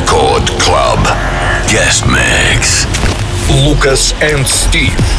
[0.00, 1.04] Record Club.
[1.66, 2.86] Guest mix.
[3.50, 5.17] Lucas and Steve.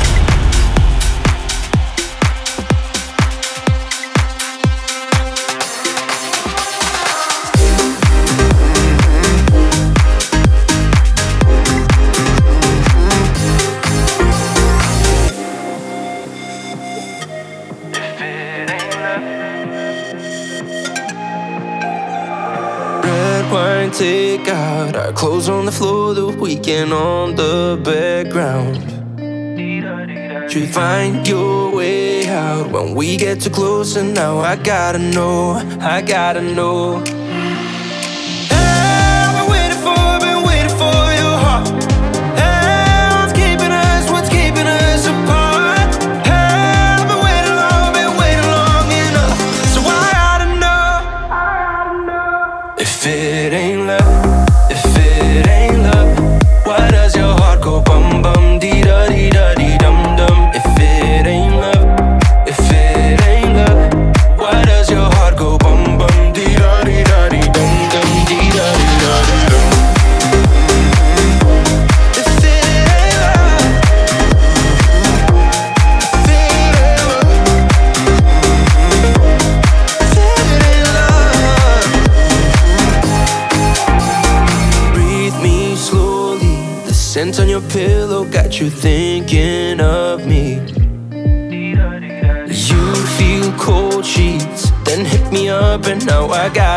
[24.79, 24.95] apart.
[24.95, 28.95] Our clothes on the floor, the weekend on the background.
[30.51, 35.51] You find your way out when we get too close, and now I gotta know,
[35.79, 37.03] I gotta know.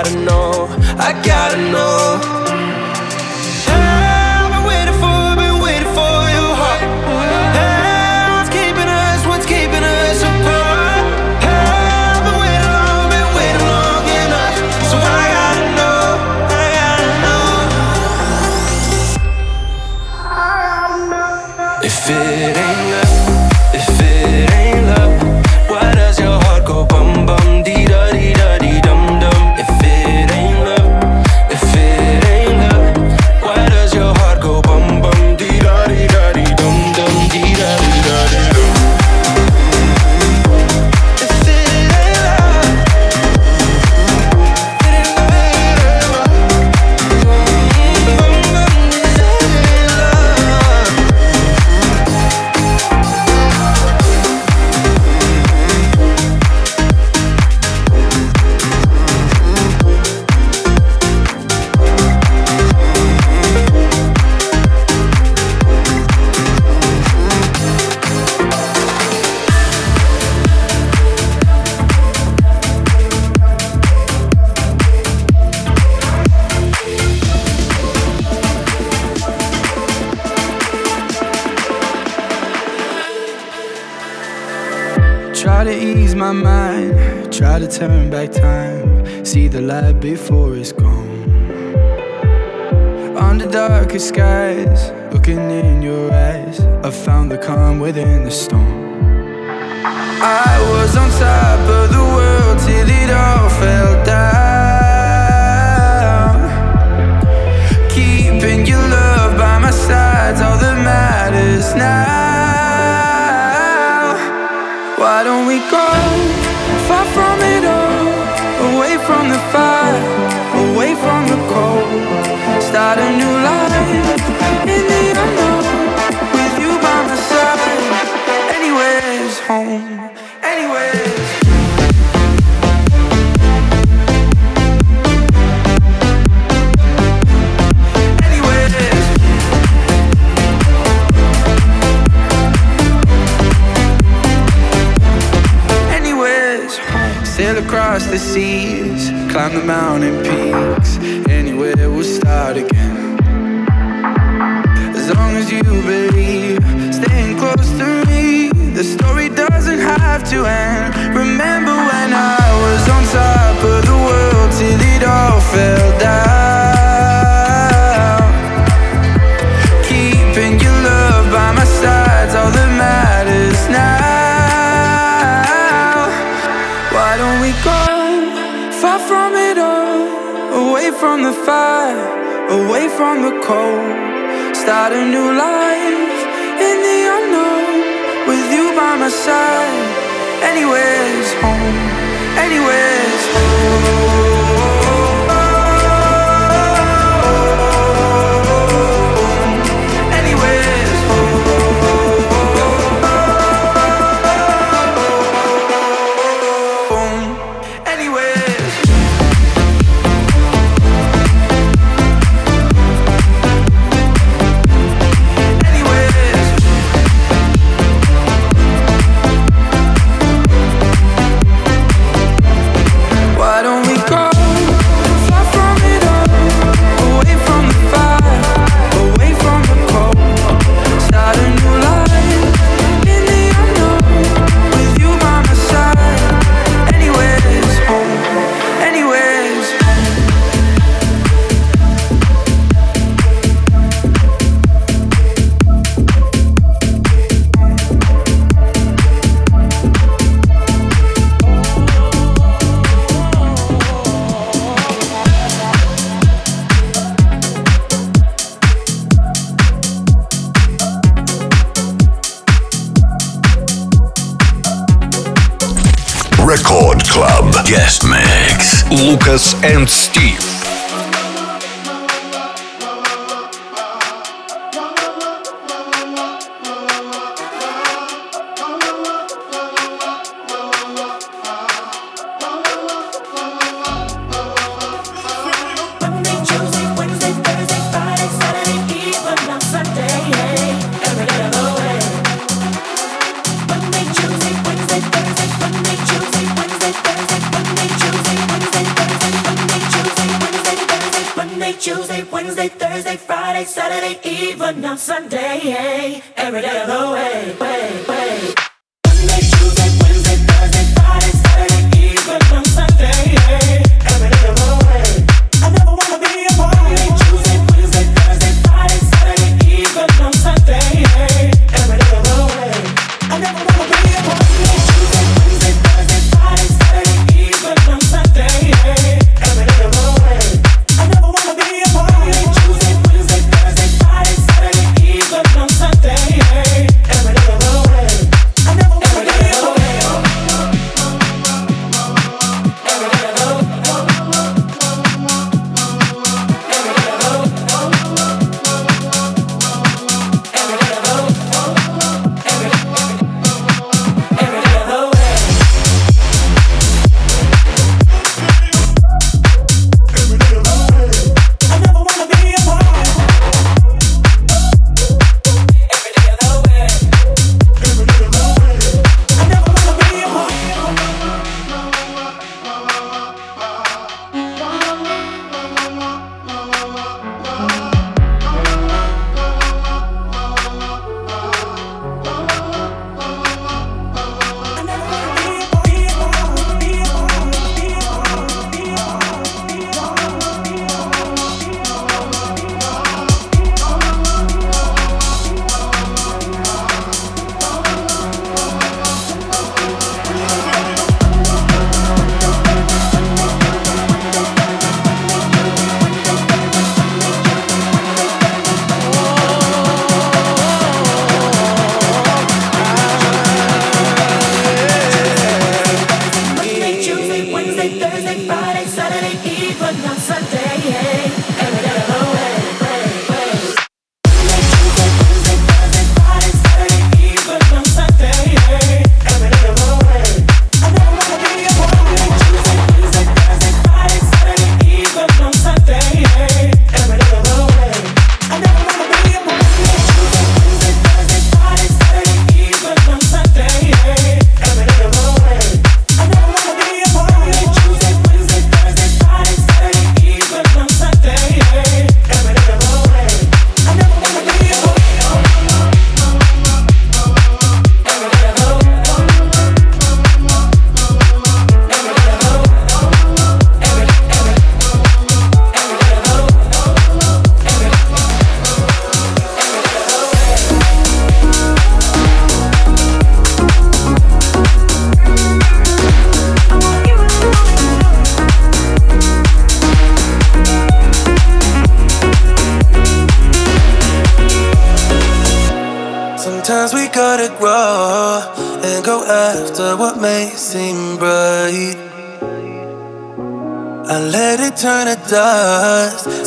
[0.03, 0.67] gotta know,
[0.99, 2.42] I gotta know.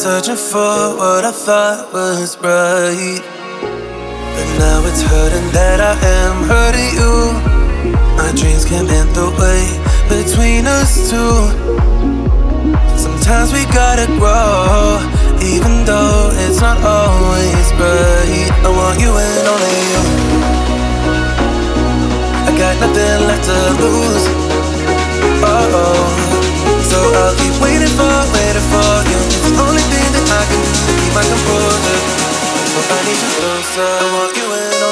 [0.05, 3.17] Searching for what I thought was right.
[4.37, 7.33] But now it's hurting that I am hurting you.
[8.13, 9.65] My dreams came in the way
[10.05, 11.49] between us two.
[12.93, 15.01] Sometimes we gotta grow,
[15.41, 18.49] even though it's not always right.
[18.61, 20.01] I want you and only you.
[22.45, 24.25] I got nothing left to lose.
[25.41, 26.05] Oh, oh.
[26.93, 30.93] so I'll keep waiting for, waiting for you only thing that I can do to
[30.97, 32.01] keep my composure.
[32.73, 33.85] But I need you closer.
[33.85, 34.84] I want you and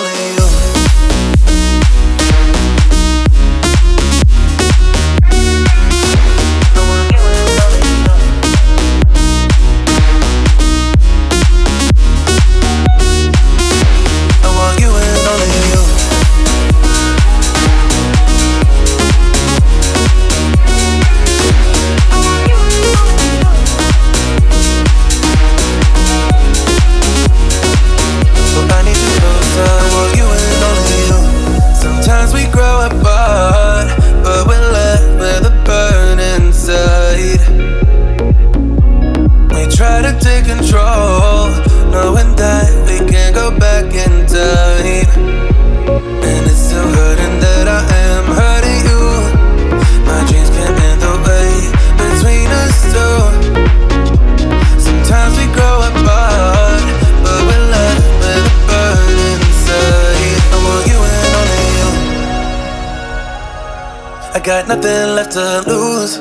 [65.34, 66.20] to lose.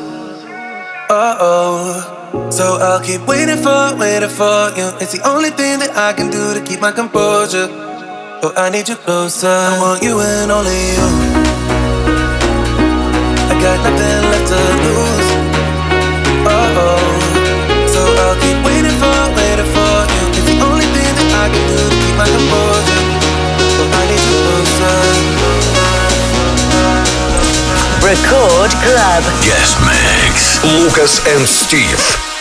[1.10, 2.48] Oh oh.
[2.50, 4.88] So I'll keep waiting for, waiting for you.
[5.04, 7.68] It's the only thing that I can do to keep my composure.
[8.40, 9.48] Oh, I need you closer.
[9.48, 11.08] I want you and only you.
[13.52, 15.28] I got nothing left to lose.
[16.48, 17.04] Oh oh.
[17.92, 20.24] So I'll keep waiting for, waiting for you.
[20.40, 22.81] It's the only thing that I can do to keep my composure.
[28.02, 29.22] Record Club.
[29.44, 30.64] Guest Mix.
[30.64, 32.31] Lucas and Steve.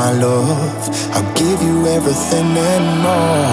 [0.00, 0.82] my love.
[1.14, 3.52] I'll give you everything and more.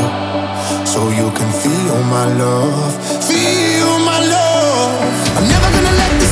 [0.94, 2.94] So you can feel my love.
[3.30, 5.14] Feel my love.
[5.38, 6.27] I'm never gonna let this.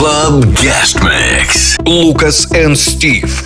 [0.00, 1.76] Club Guest Mix.
[1.84, 3.42] Lucas and Steve.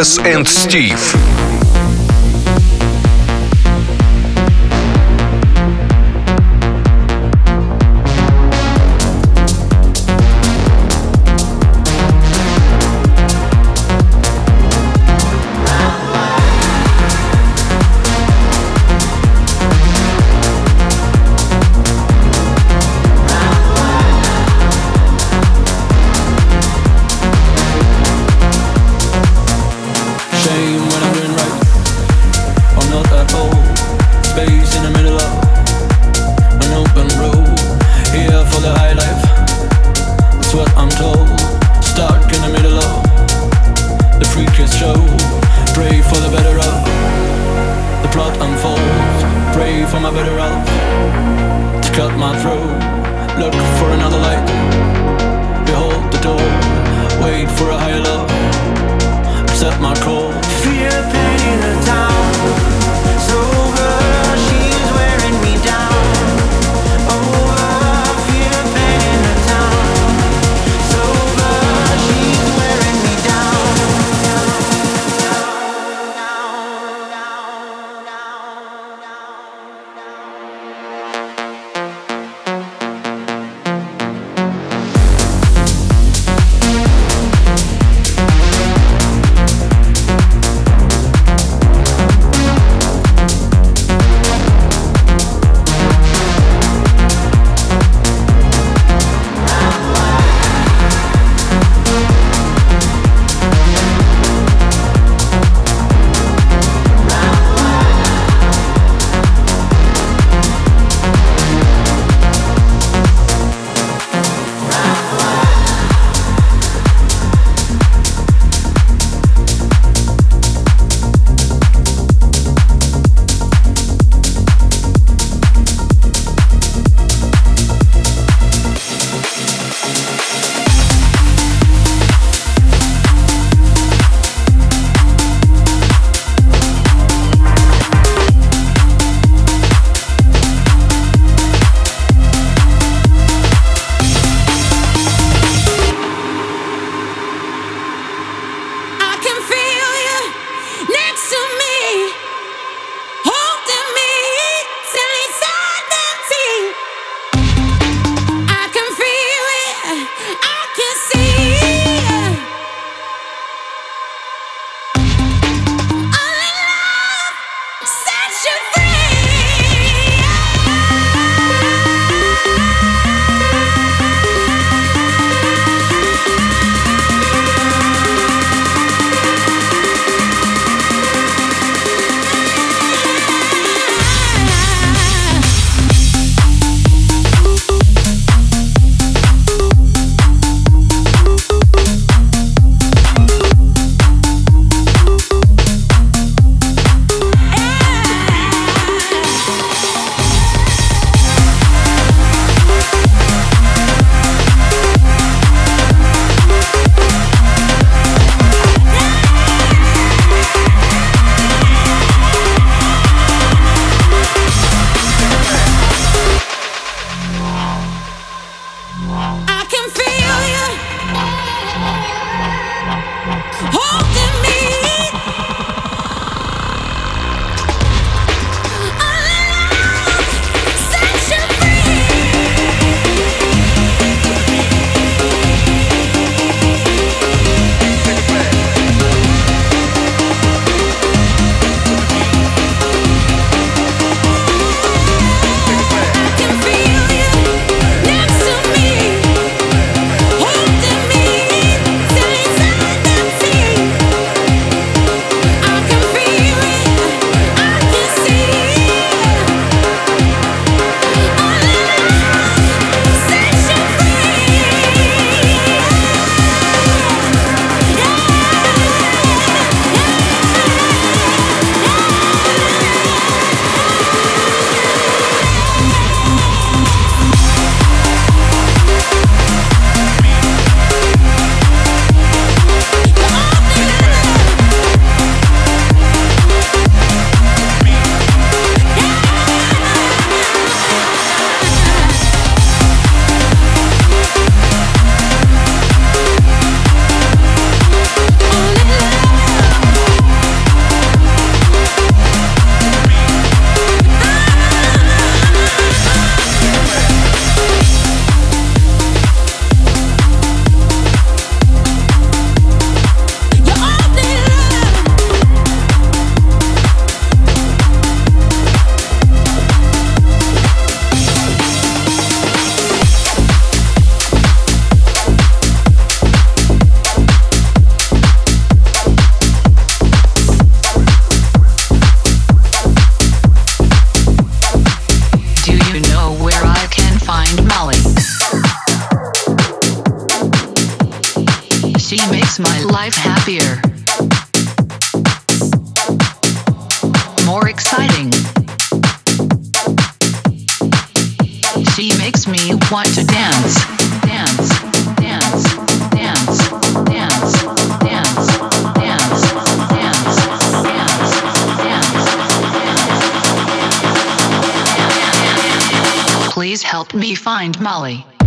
[0.00, 1.19] Lucas and Steve.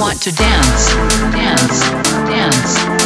[0.00, 0.86] want to dance,
[1.30, 1.80] dance,
[2.26, 2.99] dance.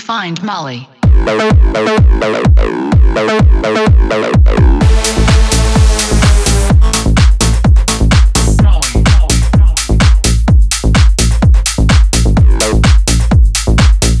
[0.00, 0.88] find Molly.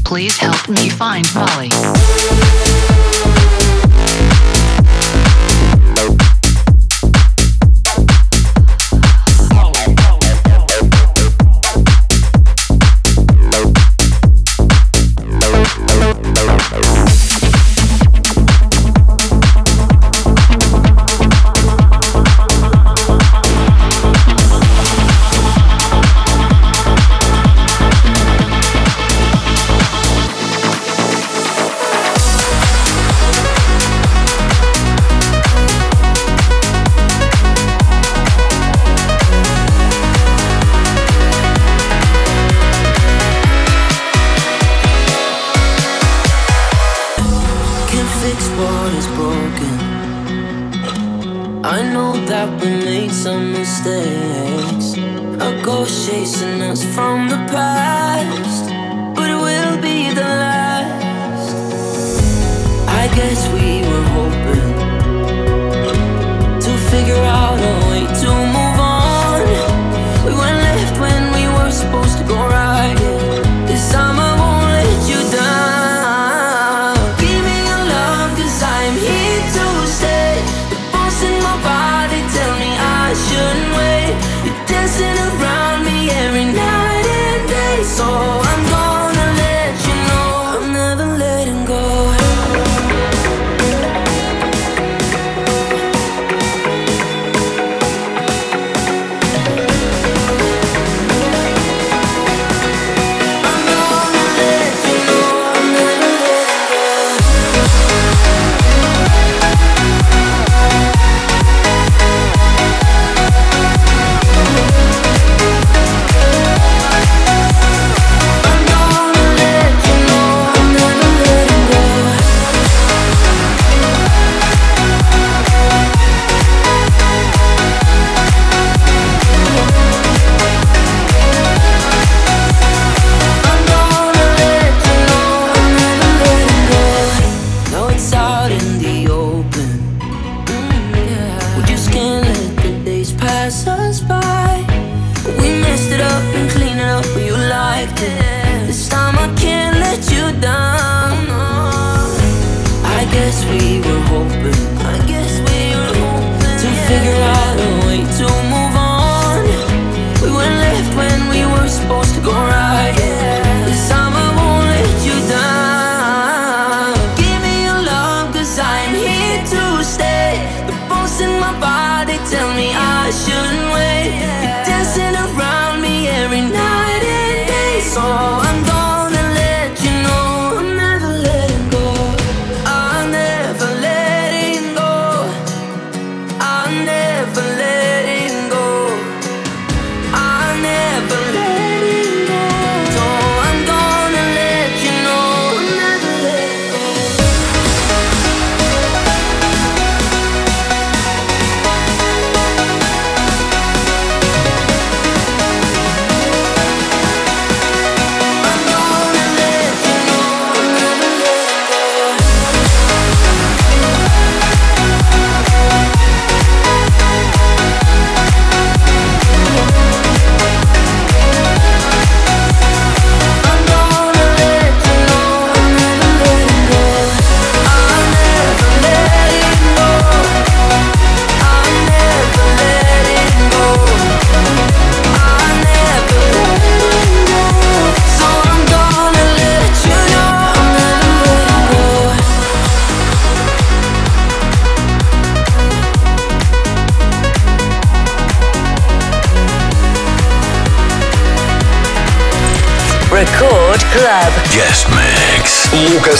[0.04, 1.89] Please help me find Molly.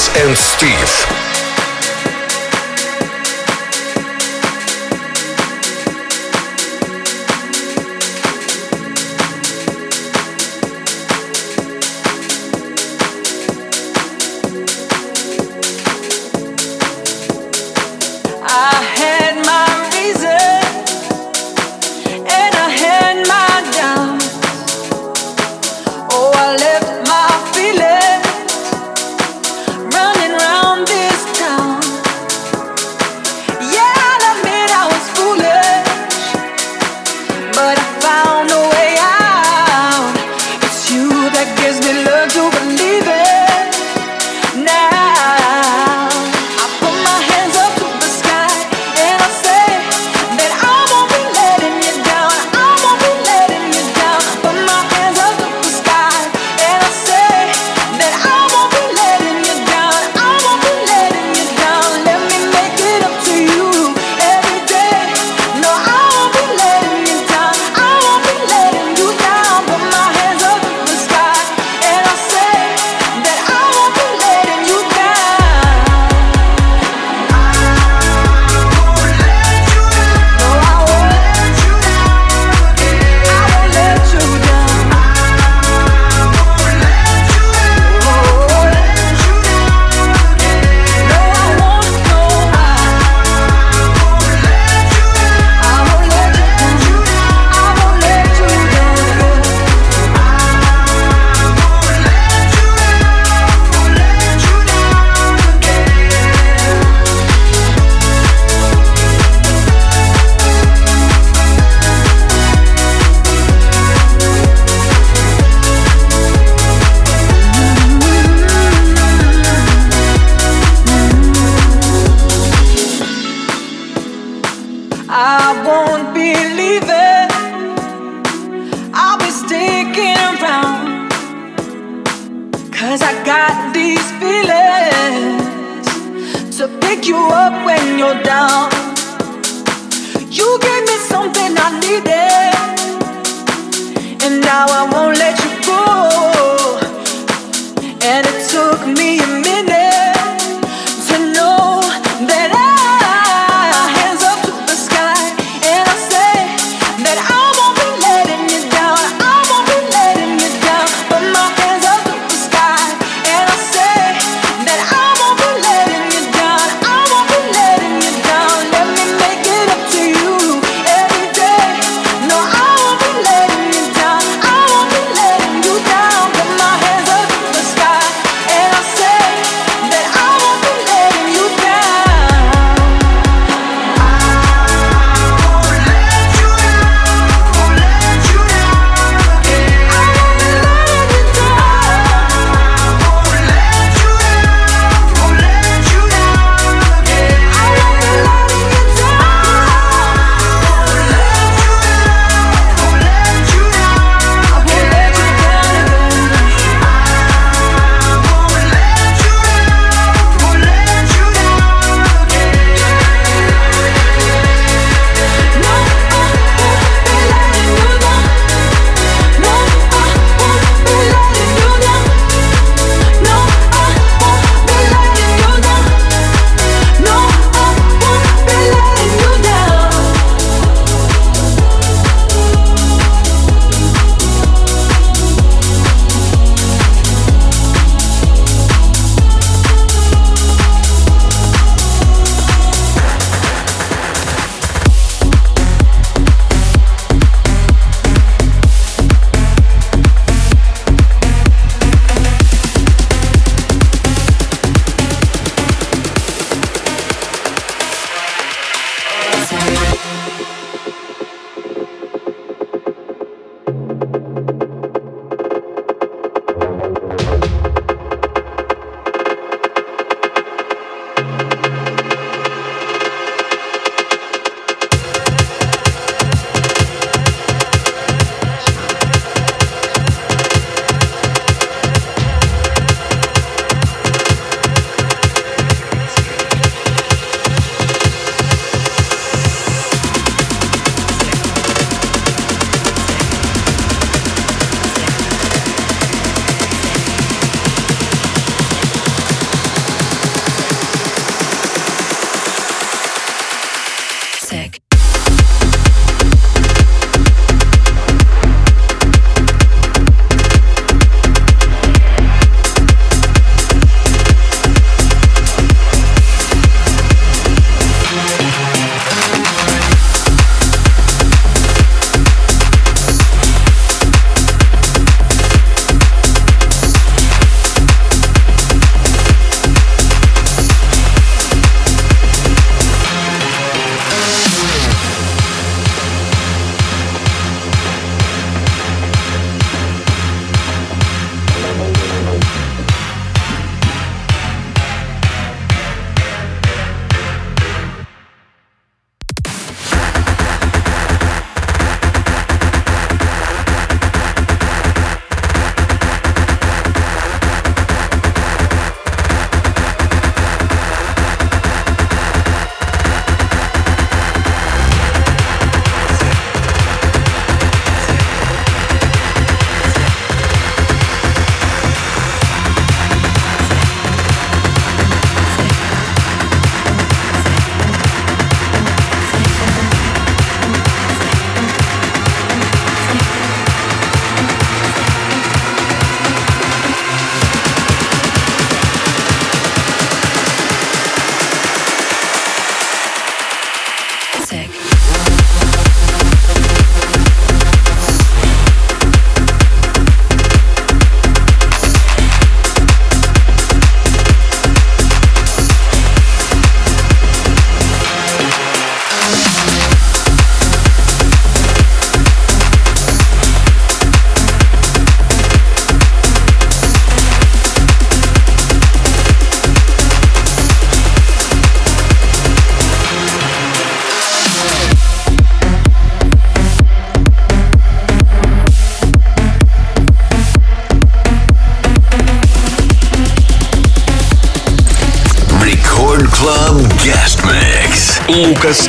[0.09, 1.30] And Steve.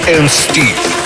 [0.07, 1.01] and Steve.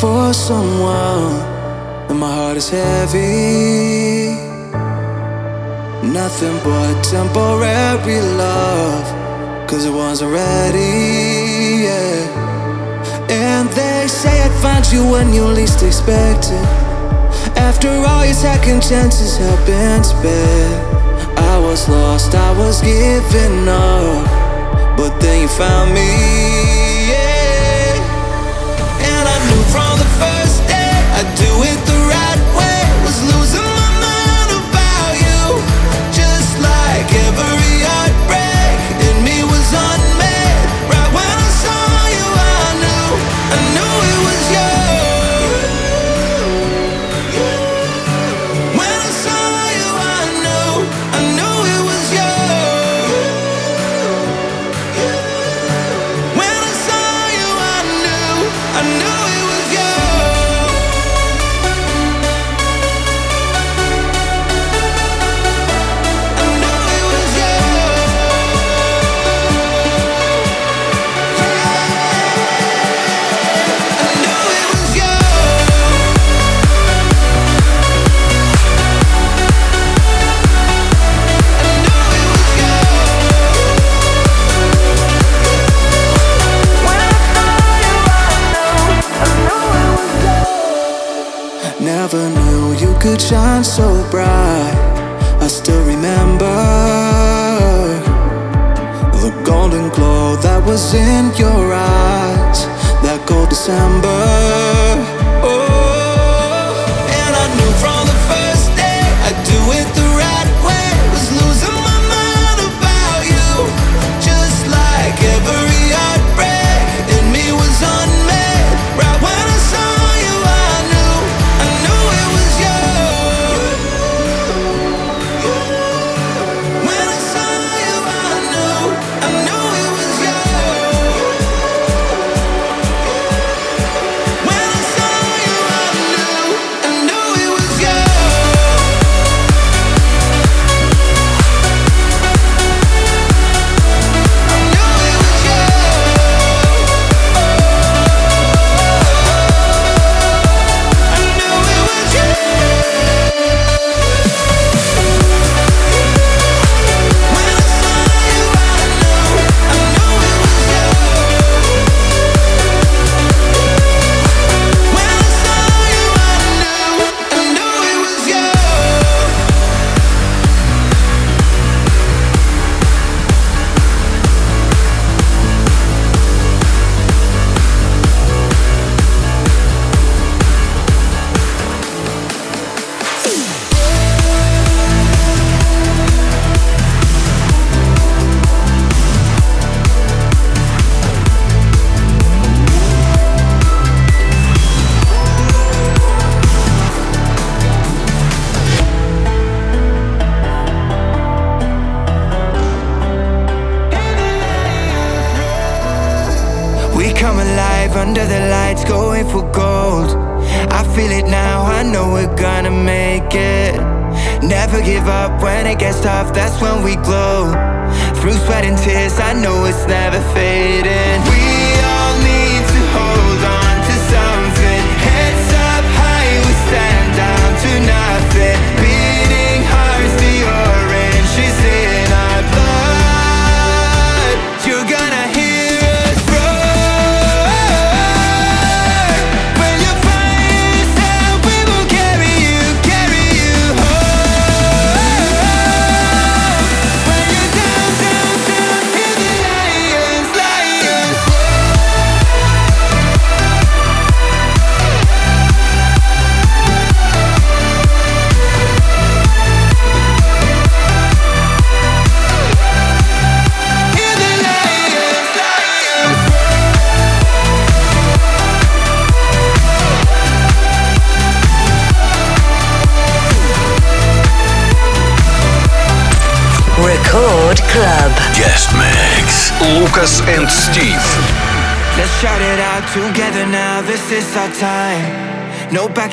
[0.00, 1.40] for someone
[2.08, 4.34] And my heart is heavy
[6.02, 9.06] Nothing but temporary love
[9.68, 12.45] Cause it wasn't ready, yeah
[13.76, 16.66] they say I'd find you when you least expect it.
[17.58, 20.80] After all your second chances have been spent,
[21.36, 24.24] I was lost, I was giving up.
[24.96, 26.08] But then you found me,
[27.12, 28.00] yeah.
[29.10, 30.05] And I knew from the
[93.76, 94.35] so bright.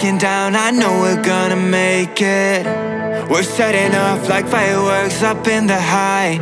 [0.03, 2.65] looking down, I know we're gonna make it.
[3.29, 6.37] We're setting off like fireworks up in the high.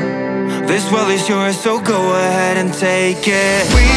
[0.65, 3.73] This world is yours, so go ahead and take it.
[3.75, 3.90] We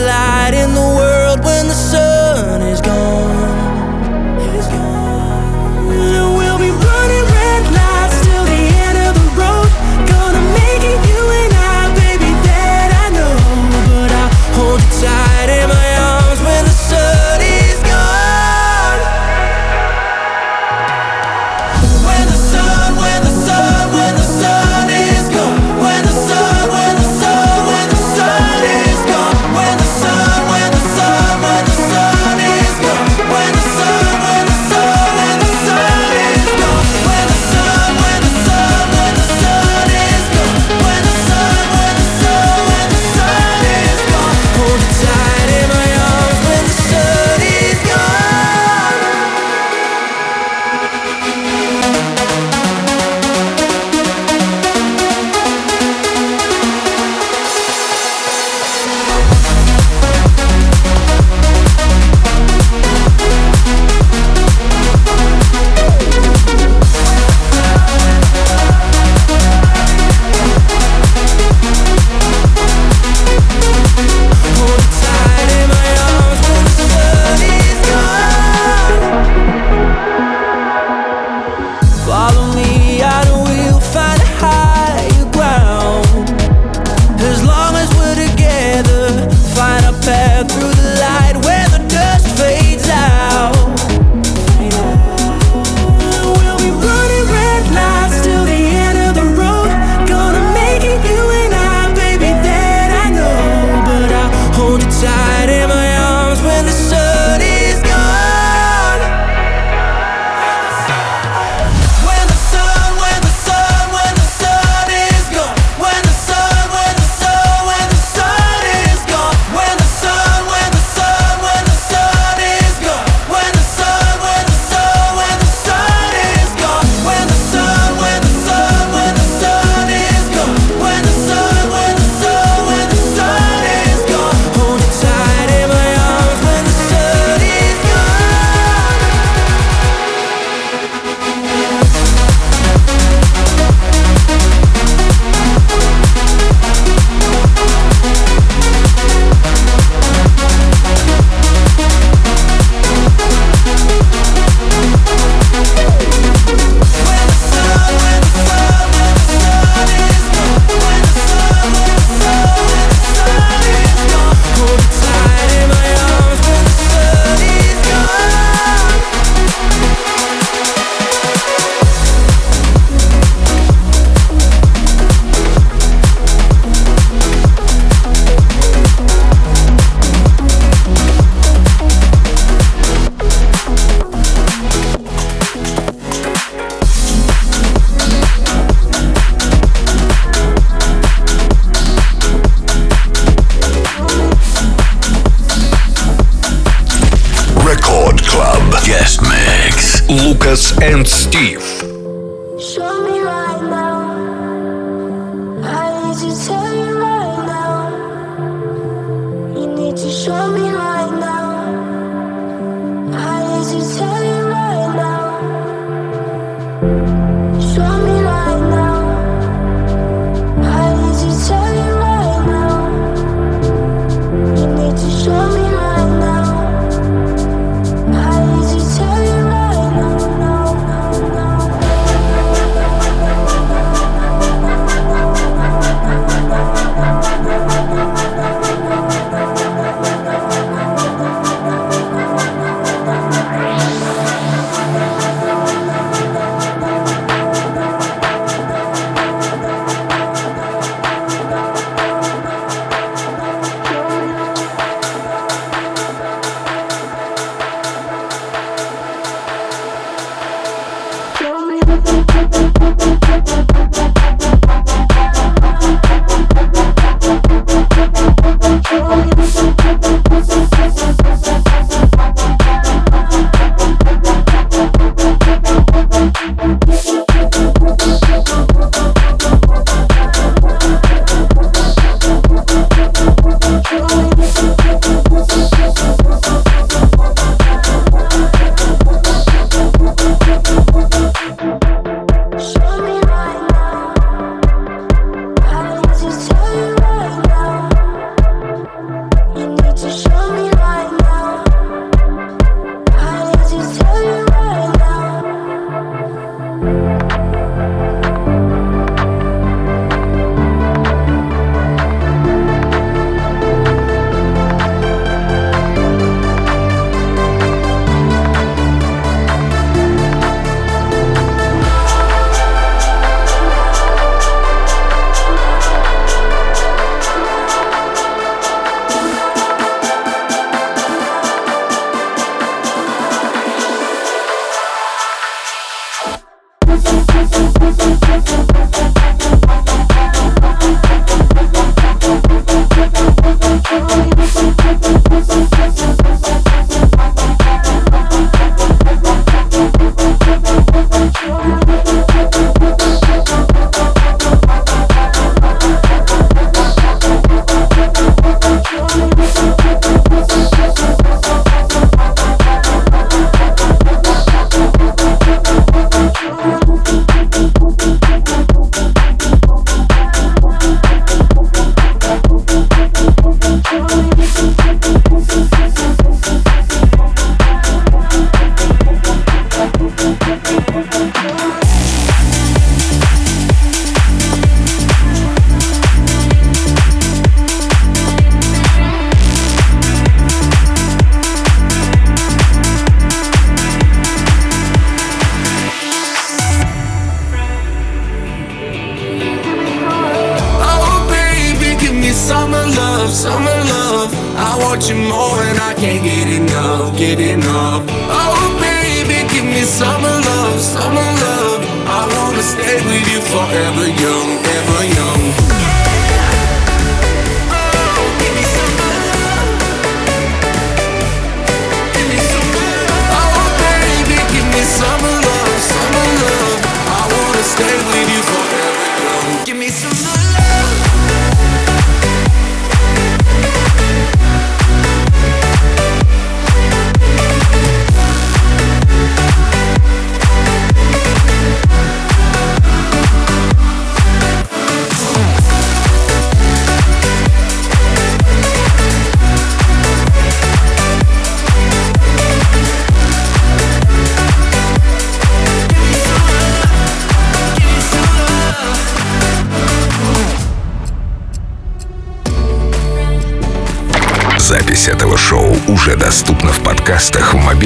[0.00, 0.39] alive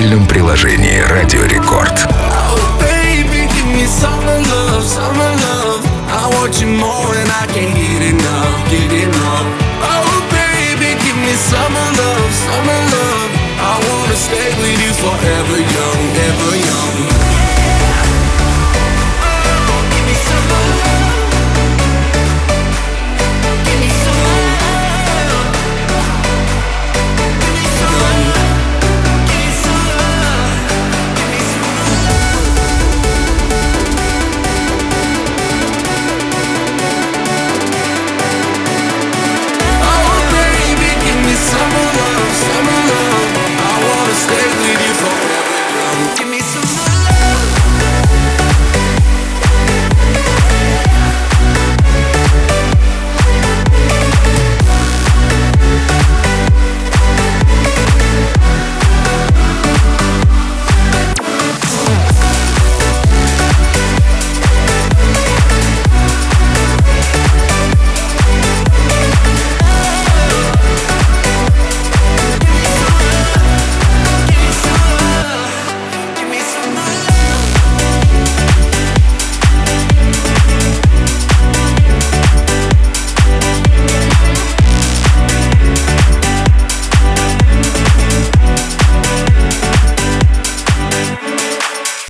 [0.04, 1.73] мобильном приложении Радио Рекорд.